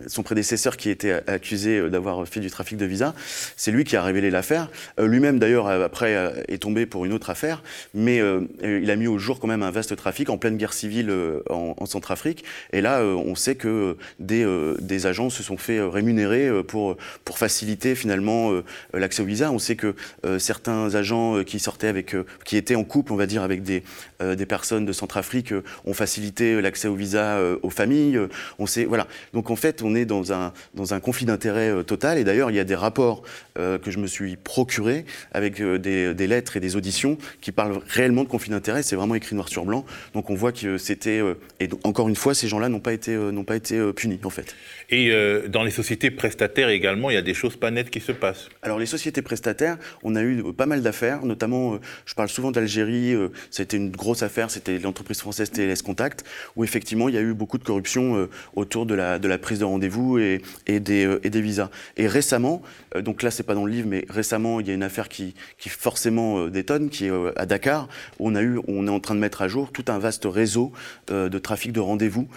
[0.07, 3.15] son prédécesseur qui était accusé d'avoir fait du trafic de visas,
[3.57, 4.71] c'est lui qui a révélé l'affaire.
[4.99, 7.63] Lui-même, d'ailleurs, après, est tombé pour une autre affaire,
[7.95, 8.21] mais
[8.63, 11.11] il a mis au jour quand même un vaste trafic en pleine guerre civile
[11.49, 12.45] en Centrafrique.
[12.73, 16.51] Et là, euh, on sait que des, euh, des agents se sont fait euh, rémunérer
[16.65, 18.53] pour, pour faciliter finalement
[18.95, 19.51] l'accès au visa.
[19.51, 19.95] On sait que
[20.39, 23.83] certains agents qui sortaient avec, qui étaient en couple, on va dire, avec des,
[24.21, 25.53] des personnes de Centrafrique,
[25.85, 28.21] ont facilité l'accès au visa aux familles.
[28.59, 29.07] On sait, voilà.
[29.33, 32.19] Donc en fait, on est dans un, dans un conflit d'intérêts total.
[32.19, 33.23] Et d'ailleurs, il y a des rapports
[33.55, 38.25] que je me suis procurés avec des, des, lettres et des auditions qui parlent réellement
[38.25, 38.83] de conflit d'intérêts.
[38.83, 39.85] C'est vraiment écrit noir sur blanc.
[40.15, 41.21] Donc on voit que c'était,
[41.61, 44.21] et encore une fois, ces gens-là n'ont pas été, euh, n'ont pas été euh, punis,
[44.25, 44.55] en fait.
[44.91, 48.01] Et euh, dans les sociétés prestataires également, il y a des choses pas nettes qui
[48.01, 48.49] se passent.
[48.63, 53.15] Alors les sociétés prestataires, on a eu pas mal d'affaires, notamment, je parle souvent d'Algérie,
[53.51, 56.25] c'était une grosse affaire, c'était l'entreprise française TLS Contact,
[56.57, 59.61] où effectivement il y a eu beaucoup de corruption autour de la, de la prise
[59.61, 61.71] de rendez-vous et, et, des, et des visas.
[61.97, 62.63] Et récemment,
[63.01, 65.35] donc là c'est pas dans le livre, mais récemment il y a une affaire qui,
[65.59, 69.15] qui forcément détonne, qui est à Dakar, où on, a eu, on est en train
[69.15, 70.73] de mettre à jour tout un vaste réseau
[71.09, 72.29] de trafic de rendez-vous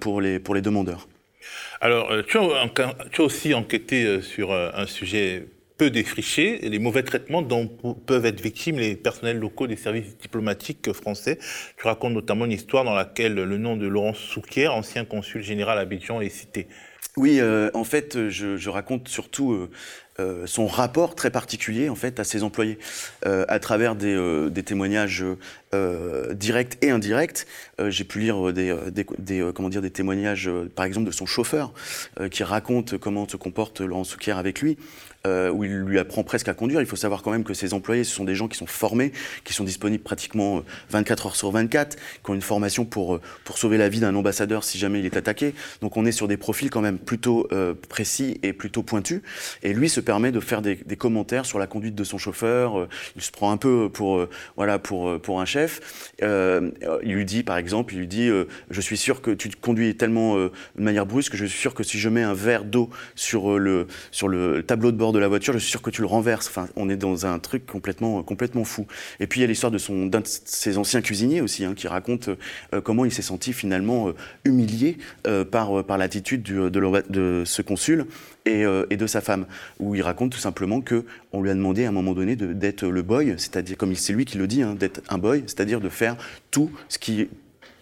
[0.00, 1.08] pour, les, pour les demandeurs.
[1.80, 5.46] Alors, euh, tu as, aussi enquêté euh, sur un sujet
[5.78, 7.68] peu défriché, les mauvais traitements dont
[8.06, 11.38] peuvent être victimes les personnels locaux des services diplomatiques français.
[11.78, 15.78] Tu racontes notamment une histoire dans laquelle le nom de Laurent Souquier, ancien consul général
[15.78, 16.66] à Abidjan, est cité.
[17.16, 17.40] Oui,
[17.74, 19.68] en fait, je, raconte surtout
[20.20, 22.78] euh, son rapport très particulier en fait à ses employés
[23.24, 25.24] euh, à travers des, euh, témoignages
[26.32, 27.46] directs et indirects.
[27.88, 28.74] J'ai pu lire des,
[29.18, 31.72] des, comment dire des témoignages par exemple de son chauffeur
[32.30, 34.78] qui raconte comment se comporte Laurent Souquier avec lui.
[35.26, 36.80] Euh, où il lui apprend presque à conduire.
[36.80, 39.12] Il faut savoir quand même que ses employés, ce sont des gens qui sont formés,
[39.44, 43.78] qui sont disponibles pratiquement 24 heures sur 24, qui ont une formation pour, pour sauver
[43.78, 45.54] la vie d'un ambassadeur si jamais il est attaqué.
[45.80, 47.48] Donc on est sur des profils quand même plutôt
[47.88, 49.20] précis et plutôt pointus.
[49.62, 52.78] Et lui se permet de faire des, commentaires sur la conduite de son chauffeur.
[52.78, 56.12] Euh, il se prend un peu pour, euh, voilà, pour, euh, pour un chef.
[56.20, 58.30] il lui dit, par exemple, il lui dit
[58.70, 61.98] Je suis sûr que tu conduis tellement de manière brusque, je suis sûr que si
[61.98, 65.52] je mets un verre d'eau sur le, sur le tableau de bord de la voiture,
[65.52, 66.48] je suis sûr que tu le renverses.
[66.48, 68.86] Enfin, on est dans un truc complètement, complètement fou.
[69.20, 71.74] Et puis il y a l'histoire de, son, d'un de ses anciens cuisiniers aussi, hein,
[71.74, 72.30] qui raconte
[72.84, 74.12] comment il s'est senti finalement
[74.44, 74.98] humilié
[75.50, 78.06] par, par l'attitude de, de ce consul
[78.48, 79.46] euh, et, de sa femme,
[79.78, 82.86] où il raconte tout simplement que on lui a demandé à un moment donné d'être
[82.86, 85.88] le boy, c'est-à-dire comme c'est lui qui le dit, hein, d'être un boy, c'est-à-dire de
[85.88, 86.16] faire
[86.50, 87.28] tout ce qui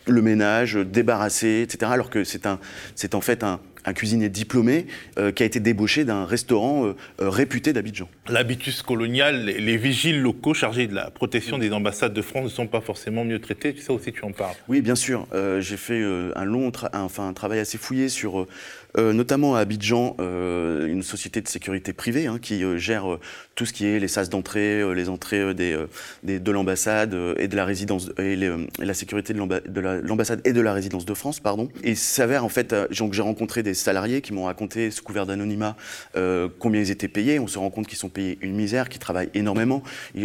[0.07, 1.91] le ménage, débarrasser, etc.
[1.93, 2.59] Alors que c'est un,
[2.95, 4.87] c'est en fait un, un cuisinier diplômé
[5.19, 8.09] euh, qui a été débauché d'un restaurant euh, euh, réputé d'Abidjan.
[8.29, 12.67] L'habitus colonial, les, vigiles locaux chargés de la protection des ambassades de France ne sont
[12.67, 13.75] pas forcément mieux traités.
[13.79, 14.55] Ça aussi, tu en parles.
[14.69, 15.27] Oui, bien sûr.
[15.61, 16.03] J'ai fait
[16.35, 18.47] un long, enfin un travail assez fouillé sur,
[18.97, 23.19] notamment à Abidjan, une société de sécurité privée hein, qui gère
[23.55, 25.77] tout ce qui est les sas d'entrée, les entrées des,
[26.25, 28.37] de l'ambassade et de la résidence et,
[28.79, 31.69] la sécurité de l'ambassade et de la résidence de France, pardon.
[31.85, 35.77] Et il s'avère en fait, j'ai rencontré des salariés qui m'ont raconté, sous couvert d'anonymat,
[36.17, 37.39] euh, combien ils étaient payés.
[37.39, 39.83] On se rend compte qu'ils sont payés une misère, qu'ils travaillent énormément,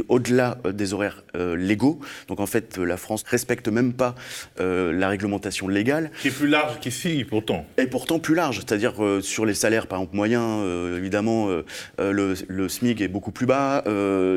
[0.10, 2.00] au-delà euh, des horaires euh, légaux.
[2.28, 4.16] Donc en fait, la France respecte même pas
[4.58, 6.12] la réglementation légale.
[6.22, 7.66] Qui est plus large qu'ici, pourtant.
[7.78, 10.66] Et pourtant plus large, c'est-à-dire sur les salaires, par exemple, moyens,
[10.98, 11.50] évidemment,
[12.00, 13.84] le, SMIC est beaucoup plus bas,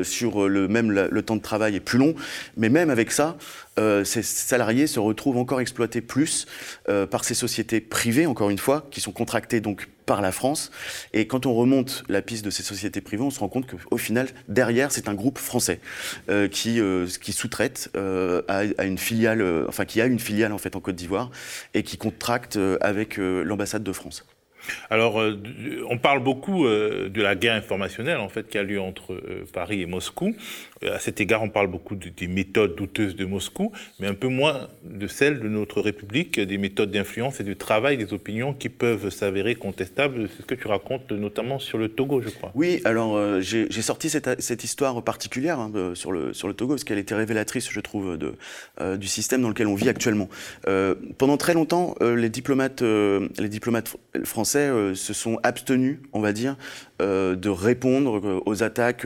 [0.03, 2.15] sur le même le temps de travail est plus long,
[2.57, 3.37] mais même avec ça,
[3.77, 6.45] ces salariés se retrouvent encore exploités plus
[7.11, 10.71] par ces sociétés privées, encore une fois, qui sont contractées donc par la France.
[11.13, 13.97] Et quand on remonte la piste de ces sociétés privées, on se rend compte qu'au
[13.97, 15.79] final, derrière, c'est un groupe français
[16.29, 20.57] euh, qui, euh, qui sous-traite euh, à, une filiale, enfin qui a une filiale en
[20.57, 21.31] fait en Côte d'Ivoire
[21.73, 24.25] et qui contracte avec l'ambassade de France.
[24.89, 25.21] Alors,
[25.89, 29.21] on parle beaucoup de la guerre informationnelle, en fait, qui a lieu entre
[29.53, 30.35] Paris et Moscou.
[30.93, 34.67] À cet égard, on parle beaucoup des méthodes douteuses de Moscou, mais un peu moins
[34.83, 39.09] de celles de notre République, des méthodes d'influence et de travail des opinions qui peuvent
[39.09, 40.29] s'avérer contestables.
[40.35, 42.51] C'est ce que tu racontes notamment sur le Togo, je crois.
[42.55, 47.69] Oui, alors j'ai sorti cette, histoire particulière hein, sur, le, Togo, parce qu'elle était révélatrice,
[47.69, 48.35] je trouve, de,
[48.97, 50.29] du système dans lequel on vit actuellement.
[51.17, 52.83] pendant très longtemps, les diplomates,
[54.23, 56.55] français euh, se sont abstenus, on va dire,
[57.01, 59.05] euh, de répondre euh, aux attaques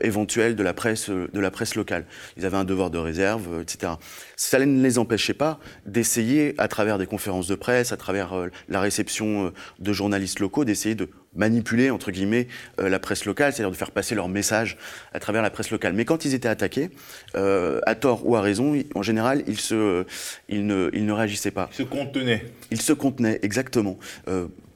[0.00, 2.04] éventuelles de la, presse, de la presse locale.
[2.36, 3.94] Ils avaient un devoir de réserve, etc.
[4.36, 8.34] Ça ne les empêchait pas d'essayer, à travers des conférences de presse, à travers
[8.68, 13.76] la réception de journalistes locaux, d'essayer de manipuler, entre guillemets, la presse locale, c'est-à-dire de
[13.76, 14.76] faire passer leur message
[15.12, 15.92] à travers la presse locale.
[15.94, 16.90] Mais quand ils étaient attaqués,
[17.34, 20.04] à tort ou à raison, en général, ils, se,
[20.48, 21.68] ils, ne, ils ne réagissaient pas.
[21.72, 22.44] Ils se contenaient.
[22.70, 23.98] Ils se contenaient, exactement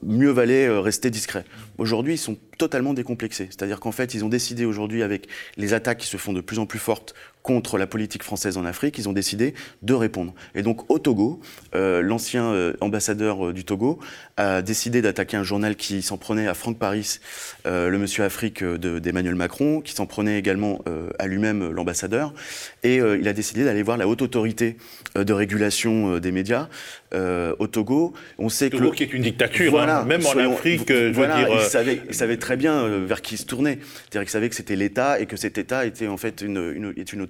[0.05, 1.45] mieux valait euh, rester discret.
[1.79, 3.47] Aujourd'hui, ils sont totalement décomplexés.
[3.51, 6.59] C'est-à-dire qu'en fait, ils ont décidé aujourd'hui, avec les attaques qui se font de plus
[6.59, 10.35] en plus fortes contre la politique française en Afrique, ils ont décidé de répondre.
[10.57, 11.41] Et donc au Togo,
[11.77, 14.01] euh, l'ancien euh, ambassadeur du Togo
[14.37, 17.21] a décidé d'attaquer un journal qui s'en prenait à Franck Paris,
[17.65, 20.83] le monsieur Afrique d'Emmanuel Macron, qui s'en prenait également
[21.21, 22.35] à lui-même l'ambassadeur.
[22.83, 24.77] Et il a décidé d'aller voir la haute autorité
[25.15, 26.69] de régulation des médias
[27.15, 28.13] au Togo.
[28.39, 30.05] On sait Togo que qui est une dictature, hein.
[30.05, 33.35] même en Afrique, je veux dire, il savait, il savait très bien euh, vers qui
[33.35, 33.79] il se tournait.
[33.81, 37.21] C'est-à-dire qu'il savait que c'était l'État et que cet État était en fait une, une,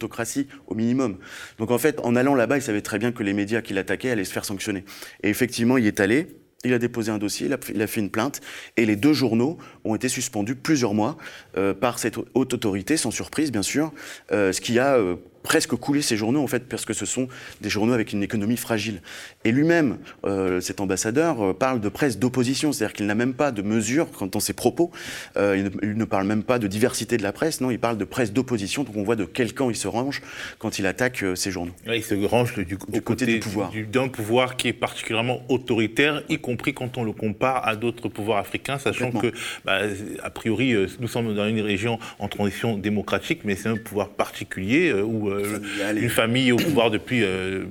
[0.66, 1.18] au minimum.
[1.58, 4.10] Donc en fait, en allant là-bas, il savait très bien que les médias qui l'attaquaient
[4.10, 4.84] allaient se faire sanctionner.
[5.22, 6.28] Et effectivement, il est allé.
[6.66, 8.40] Il a déposé un dossier, il a, fait une plainte,
[8.78, 11.18] et les deux journaux ont été suspendus plusieurs mois
[11.58, 13.92] euh, par cette haute autorité, sans surprise bien sûr,
[14.32, 14.98] euh, ce qui a
[15.44, 17.28] presque couler ces journaux, en fait, parce que ce sont
[17.60, 19.02] des journaux avec une économie fragile.
[19.44, 23.52] Et lui-même, euh, cet ambassadeur, euh, parle de presse d'opposition, c'est-à-dire qu'il n'a même pas
[23.52, 24.90] de mesure dans ses propos.
[25.36, 28.06] Euh, il, ne, parle même pas de diversité de la presse, non, il parle de
[28.06, 30.22] presse d'opposition, donc on voit de quel camp il se range
[30.58, 31.74] quand il attaque ces journaux.
[31.86, 33.70] il se range du, côté, du pouvoir.
[33.92, 38.38] D'un pouvoir qui est particulièrement autoritaire, y compris quand on le compare à d'autres pouvoirs
[38.38, 39.30] africains, sachant que,
[39.66, 39.80] bah,
[40.22, 44.90] a priori, nous sommes dans une région en transition démocratique, mais c'est un pouvoir particulier
[44.92, 47.64] où euh, une famille au pouvoir depuis euh,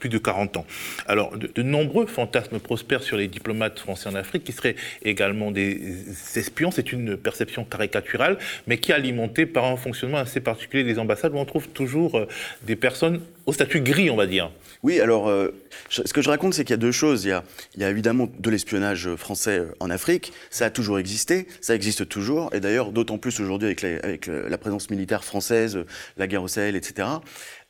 [0.00, 0.66] plus de 40 ans.
[1.06, 5.78] Alors, de, nombreux fantasmes prospèrent sur les diplomates français en Afrique, qui seraient également des
[6.36, 6.70] espions.
[6.70, 11.32] C'est une perception caricaturale, mais qui est alimentée par un fonctionnement assez particulier des ambassades,
[11.34, 12.26] où on trouve toujours euh,
[12.62, 13.20] des personnes
[13.52, 14.50] statut gris, on va dire.
[14.82, 15.30] Oui, alors,
[15.88, 17.24] ce que je raconte, c'est qu'il y a deux choses.
[17.24, 17.40] Il
[17.76, 20.32] y a, évidemment de l'espionnage français en Afrique.
[20.50, 22.50] Ça a toujours existé, ça existe toujours.
[22.54, 25.78] Et d'ailleurs, d'autant plus aujourd'hui avec, la présence militaire française,
[26.16, 27.08] la guerre au Sahel, etc.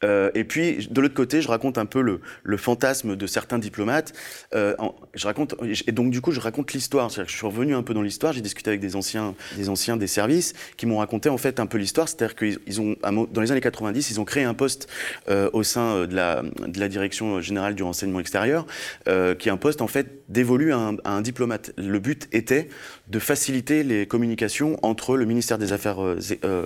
[0.04, 4.12] Euh, et puis, de l'autre côté, je raconte un peu le, fantasme de certains diplomates.
[4.54, 4.74] Euh,
[5.14, 5.54] je raconte,
[5.86, 7.08] et donc, du coup, je raconte l'histoire.
[7.10, 8.32] Je suis revenu un peu dans l'histoire.
[8.32, 11.66] J'ai discuté avec des anciens, des anciens des services qui m'ont raconté en fait un
[11.66, 12.08] peu l'histoire.
[12.08, 14.88] C'est-à-dire qu'ils ont, dans les années 90, ils ont créé un poste
[15.28, 18.66] euh, au sein de la, de la direction générale du renseignement extérieur,
[19.08, 21.72] euh, qui est un poste en fait dévolu à un, diplomate.
[21.76, 22.68] Le but était
[23.08, 26.64] de faciliter les communications entre le ministère des Affaires euh, euh,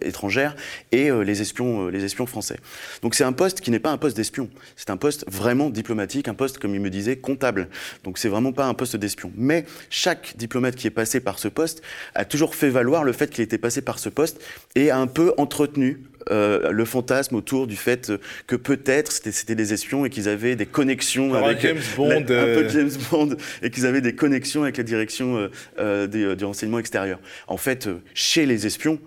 [0.00, 0.56] étrangères
[0.92, 2.58] et les espions, les espions français.
[3.02, 6.28] Donc c'est un poste qui n'est pas un poste d'espion, c'est un poste vraiment diplomatique,
[6.28, 7.68] un poste, comme il me disait, comptable.
[8.04, 9.32] Donc c'est vraiment pas un poste d'espion.
[9.36, 11.82] Mais chaque diplomate qui est passé par ce poste
[12.14, 14.40] a toujours fait valoir le fait qu'il était passé par ce poste
[14.74, 18.12] et a un peu entretenu euh, le fantasme autour du fait
[18.46, 22.68] que peut-être c'était des espions et qu'ils avaient des connexions avec James Bond, un peu
[22.68, 23.30] James Bond
[23.62, 27.18] et qu'ils avaient des connexions avec la direction euh, du renseignement extérieur.
[27.46, 28.98] En fait, chez les espions,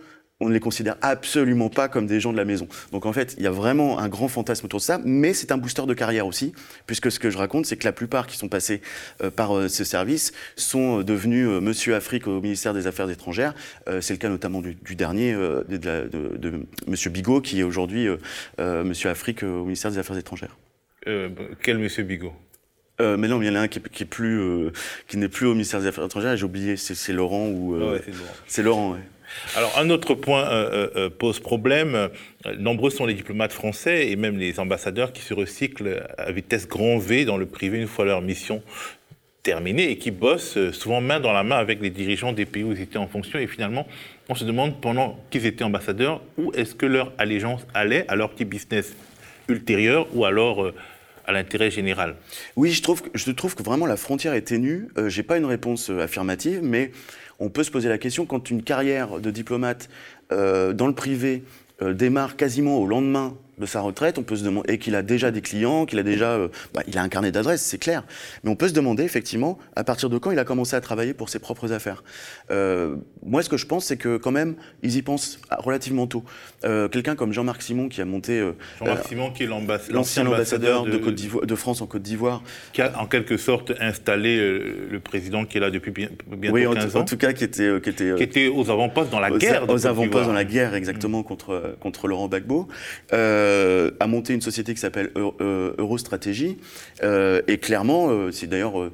[0.43, 2.67] on ne les considère absolument pas comme des gens de la maison.
[2.91, 5.51] Donc en fait, il y a vraiment un grand fantasme autour de ça, mais c'est
[5.51, 6.53] un booster de carrière aussi,
[6.85, 8.81] puisque ce que je raconte, c'est que la plupart qui sont passés
[9.21, 13.53] euh, par euh, ce service sont euh, devenus Monsieur Afrique au ministère des Affaires étrangères.
[14.01, 18.07] c'est le cas notamment du, dernier, de, Monsieur Bigot, qui est aujourd'hui
[18.59, 20.55] Monsieur Afrique au ministère des Affaires étrangères.
[21.61, 22.33] quel Monsieur Bigot?
[22.99, 24.71] Mais non, il y en a un qui, est plus,
[25.07, 26.35] qui n'est plus au ministère des Affaires étrangères.
[26.35, 27.77] J'ai oublié, c'est Laurent ou.
[28.47, 28.91] c'est Laurent.
[28.91, 28.97] Laurent
[29.55, 32.09] alors un autre point euh, euh, euh, pose problème.
[32.57, 36.97] Nombreux sont les diplomates français et même les ambassadeurs qui se recyclent à vitesse grand
[36.97, 38.63] V dans le privé une fois leur mission
[39.43, 42.71] terminée et qui bossent souvent main dans la main avec les dirigeants des pays où
[42.71, 43.39] ils étaient en fonction.
[43.39, 43.85] Et finalement,
[44.29, 48.47] on se demande pendant qu'ils étaient ambassadeurs où est-ce que leur allégeance allait alors qu'ils
[48.47, 48.95] business
[49.49, 50.71] ultérieure ou alors
[51.25, 52.15] à l'intérêt général
[52.55, 54.89] Oui, je trouve, je trouve que vraiment la frontière est ténue.
[54.97, 56.91] Je J'ai pas une réponse affirmative, mais
[57.39, 59.89] on peut se poser la question quand une carrière de diplomate
[60.29, 61.43] dans le privé
[61.81, 65.31] démarre quasiment au lendemain de sa retraite, on peut se demander, et qu'il a déjà
[65.31, 68.03] des clients, qu'il a déjà, euh, bah, il a un carnet d'adresses, c'est clair.
[68.43, 71.13] Mais on peut se demander effectivement à partir de quand il a commencé à travailler
[71.13, 72.03] pour ses propres affaires.
[72.51, 76.23] Euh, moi, ce que je pense, c'est que quand même, ils y pensent relativement tôt.
[76.63, 78.43] Euh, quelqu'un comme Jean-Marc Simon qui a monté,
[78.79, 82.99] Jean-Marc Simon qui est l'ancien ambassadeur, de, Côte de, France en Côte d'Ivoire, qui a
[82.99, 86.15] en quelque sorte installé le président qui est là depuis bientôt
[86.51, 86.99] oui, en, 15 ans.
[87.01, 89.69] en tout cas qui était, qui était, qui était aux avant-postes dans la guerre.
[89.69, 92.67] Aux avant-postes dans la guerre, exactement contre contre Laurent Gbagbo.
[93.13, 93.42] Euh,
[93.99, 96.57] a monté une société qui s'appelle Eurostratégie.
[97.03, 98.89] Euh, et clairement, c'est d'ailleurs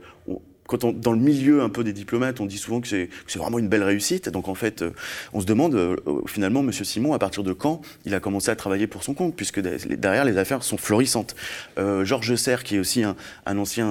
[0.69, 3.57] quand on, dans le milieu un peu des diplomates, on dit souvent que c'est vraiment
[3.57, 4.29] une belle réussite.
[4.29, 4.91] Donc en fait, euh,
[5.33, 5.95] on se demande euh,
[6.27, 9.35] finalement, Monsieur Simon, à partir de quand il a commencé à travailler pour son compte,
[9.35, 11.35] puisque derrière les affaires sont florissantes.
[11.79, 13.15] Euh, Georges Serre, qui est aussi un,
[13.47, 13.89] ancien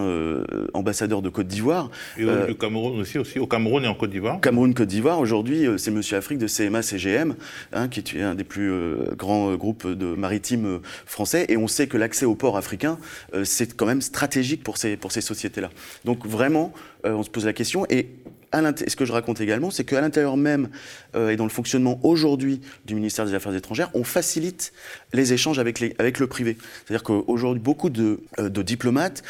[0.72, 1.90] ambassadeur de Côte d'Ivoire.
[2.16, 4.40] Et au Cameroun aussi, aussi, au Cameroun et en Côte d'Ivoire.
[4.40, 5.18] Cameroun, Côte d'Ivoire.
[5.18, 7.34] Aujourd'hui, c'est Monsieur Afrique de CMA CGM,
[7.72, 8.72] hein, qui est un des plus
[9.16, 11.46] grands groupes de maritimes français.
[11.48, 12.98] Et on sait que l'accès au port africain,
[13.42, 15.70] c'est quand même stratégique pour ces, pour ces sociétés-là.
[16.04, 16.67] Donc vraiment,
[17.04, 17.86] euh, on se pose la question.
[17.90, 18.08] Et
[18.52, 20.70] ce que je raconte également, c'est qu'à l'intérieur même
[21.14, 24.72] euh, et dans le fonctionnement aujourd'hui du ministère des Affaires étrangères, on facilite
[25.12, 26.56] les échanges avec, le privé.
[26.86, 29.22] C'est-à-dire qu'aujourd'hui, beaucoup de, euh, diplomates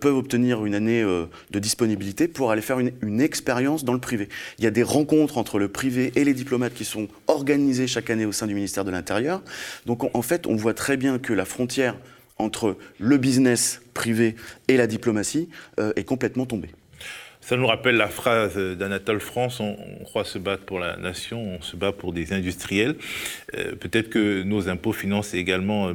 [0.00, 4.28] peuvent obtenir une année de disponibilité pour aller faire une, expérience dans le privé.
[4.58, 8.10] Il y a des rencontres entre le privé et les diplomates qui sont organisées chaque
[8.10, 9.42] année au sein du ministère de l'Intérieur.
[9.86, 11.96] Donc en fait, on voit très bien que la frontière
[12.38, 14.36] entre le business privé
[14.68, 15.48] et la diplomatie
[15.96, 16.70] est complètement tombée.
[17.44, 21.60] Ça nous rappelle la phrase d'Anatole France, on, croit se battre pour la nation, on
[21.60, 22.96] se bat pour des industriels.
[23.54, 25.92] Euh, peut-être que nos impôts financent également euh,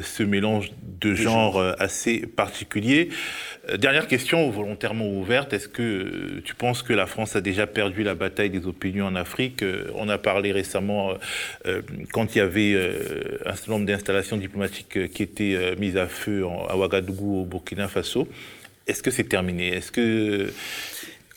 [0.00, 3.08] ce mélange de genres euh, assez particulier.
[3.76, 8.14] dernière question volontairement ouverte, est-ce que tu penses que la France a déjà perdu la
[8.14, 9.64] bataille des opinions en Afrique?
[9.96, 11.14] On a parlé récemment,
[12.12, 12.76] quand il y avait
[13.44, 18.28] un certain nombre d'installations diplomatiques qui étaient mises à feu à Ouagadougou au Burkina Faso.
[18.86, 19.76] Est-ce que c'est terminé?
[19.76, 20.50] Est-ce que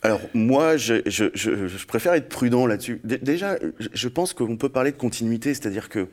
[0.03, 3.01] alors moi, je, préfère être prudent là-dessus.
[3.03, 6.07] Déjà, je pense qu'on peut parler de continuité, c'est-à-dire que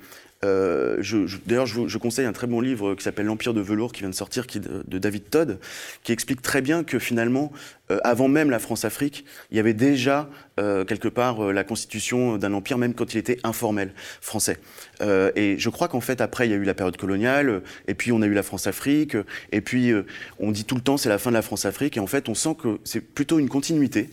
[0.45, 1.03] euh,
[1.47, 4.15] D'ailleurs, je, conseille un très bon livre qui s'appelle L'Empire de velours, qui vient de
[4.15, 5.59] sortir, de, David Todd,
[6.03, 7.53] qui explique très bien que finalement,
[7.91, 12.53] euh, avant même la France-Afrique, il y avait déjà euh, quelque part la constitution d'un
[12.53, 14.59] empire, même quand il était informel français.
[15.01, 18.13] et je crois qu'en fait, après, il y a eu la période coloniale, et puis
[18.13, 19.17] on a eu la France-Afrique,
[19.53, 19.93] et puis
[20.39, 22.35] on dit tout le temps c'est la fin de la France-Afrique, et en fait, on
[22.35, 24.11] sent que c'est plutôt une continuité.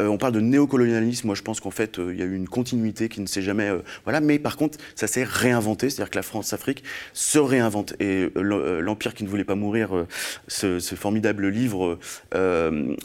[0.00, 3.08] on parle de néocolonialisme, moi je pense qu'en fait, il y a eu une continuité
[3.08, 3.70] qui ne s'est jamais.
[4.04, 7.94] voilà, mais par contre, ça s'est réinventé, c'est-à-dire que la France-Afrique se réinvente.
[8.00, 10.06] Et l'Empire qui ne voulait pas mourir,
[10.48, 11.98] ce, ce, formidable livre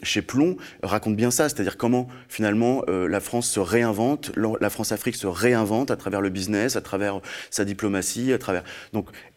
[0.04, 5.16] chez Plomb raconte bien ça, c'est-à-dire comment finalement euh, la France se réinvente, la France-Afrique
[5.16, 8.64] se réinvente à travers le business, à travers sa diplomatie, à travers.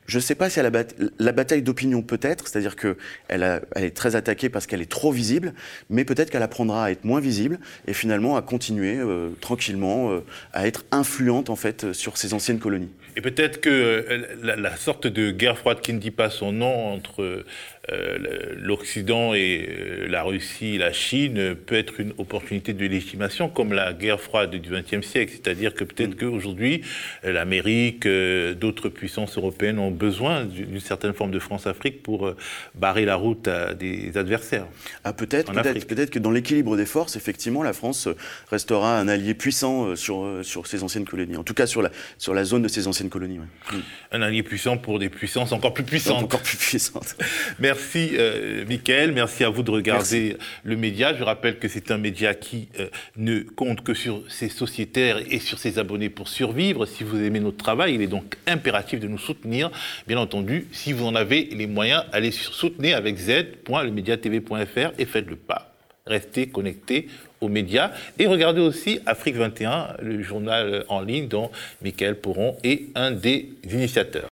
[0.07, 4.49] Je ne sais pas si la, bataille d'opinion peut-être, c'est-à-dire qu'elle elle est très attaquée
[4.49, 5.55] parce qu'elle est trop visible,
[5.91, 10.25] mais peut-être qu'elle apprendra à être moins visible et finalement à continuer euh, tranquillement euh,
[10.53, 12.91] à être influente en fait sur ses anciennes colonies.
[13.17, 17.45] Et peut-être que la, sorte de guerre froide qui ne dit pas son nom entre
[17.90, 23.73] euh, l'Occident et euh, la Russie, la Chine, peut être une opportunité de légitimation, comme
[23.73, 25.33] la guerre froide du XXe siècle.
[25.33, 26.16] C'est-à-dire que peut-être mm.
[26.16, 26.83] qu'aujourd'hui,
[27.25, 32.33] euh, l'Amérique, d'autres puissances européennes ont besoin d'une certaine forme de France-Afrique pour
[32.77, 34.66] barrer la route à des adversaires.
[35.03, 38.09] Ah, peut-être, peut-être, que dans l'équilibre des forces, effectivement, la France
[38.49, 41.37] restera un allié puissant sur, sur ses anciennes colonies.
[41.37, 43.38] En tout cas, sur la, sur la zone de ses anciennes colonies.
[43.38, 43.77] Mm.
[44.12, 46.23] Un allié puissant pour des puissances encore plus puissantes.
[46.23, 47.16] Encore plus puissantes.
[47.72, 49.12] Merci, euh, Mickaël.
[49.12, 51.14] Merci à vous de regarder le média.
[51.14, 55.38] Je rappelle que c'est un média qui euh, ne compte que sur ses sociétaires et
[55.38, 56.85] sur ses abonnés pour survivre.
[56.85, 59.70] Si vous aimez notre travail, il est donc impératif de nous soutenir.
[60.06, 65.30] Bien entendu, si vous en avez les moyens, allez sur soutenir avec z.lemediatv.fr et faites
[65.30, 65.72] le pas.
[66.06, 67.06] Restez connectés
[67.40, 72.88] aux médias et regardez aussi Afrique 21, le journal en ligne dont Mickaël Pourron est
[72.94, 74.20] un des initiateurs.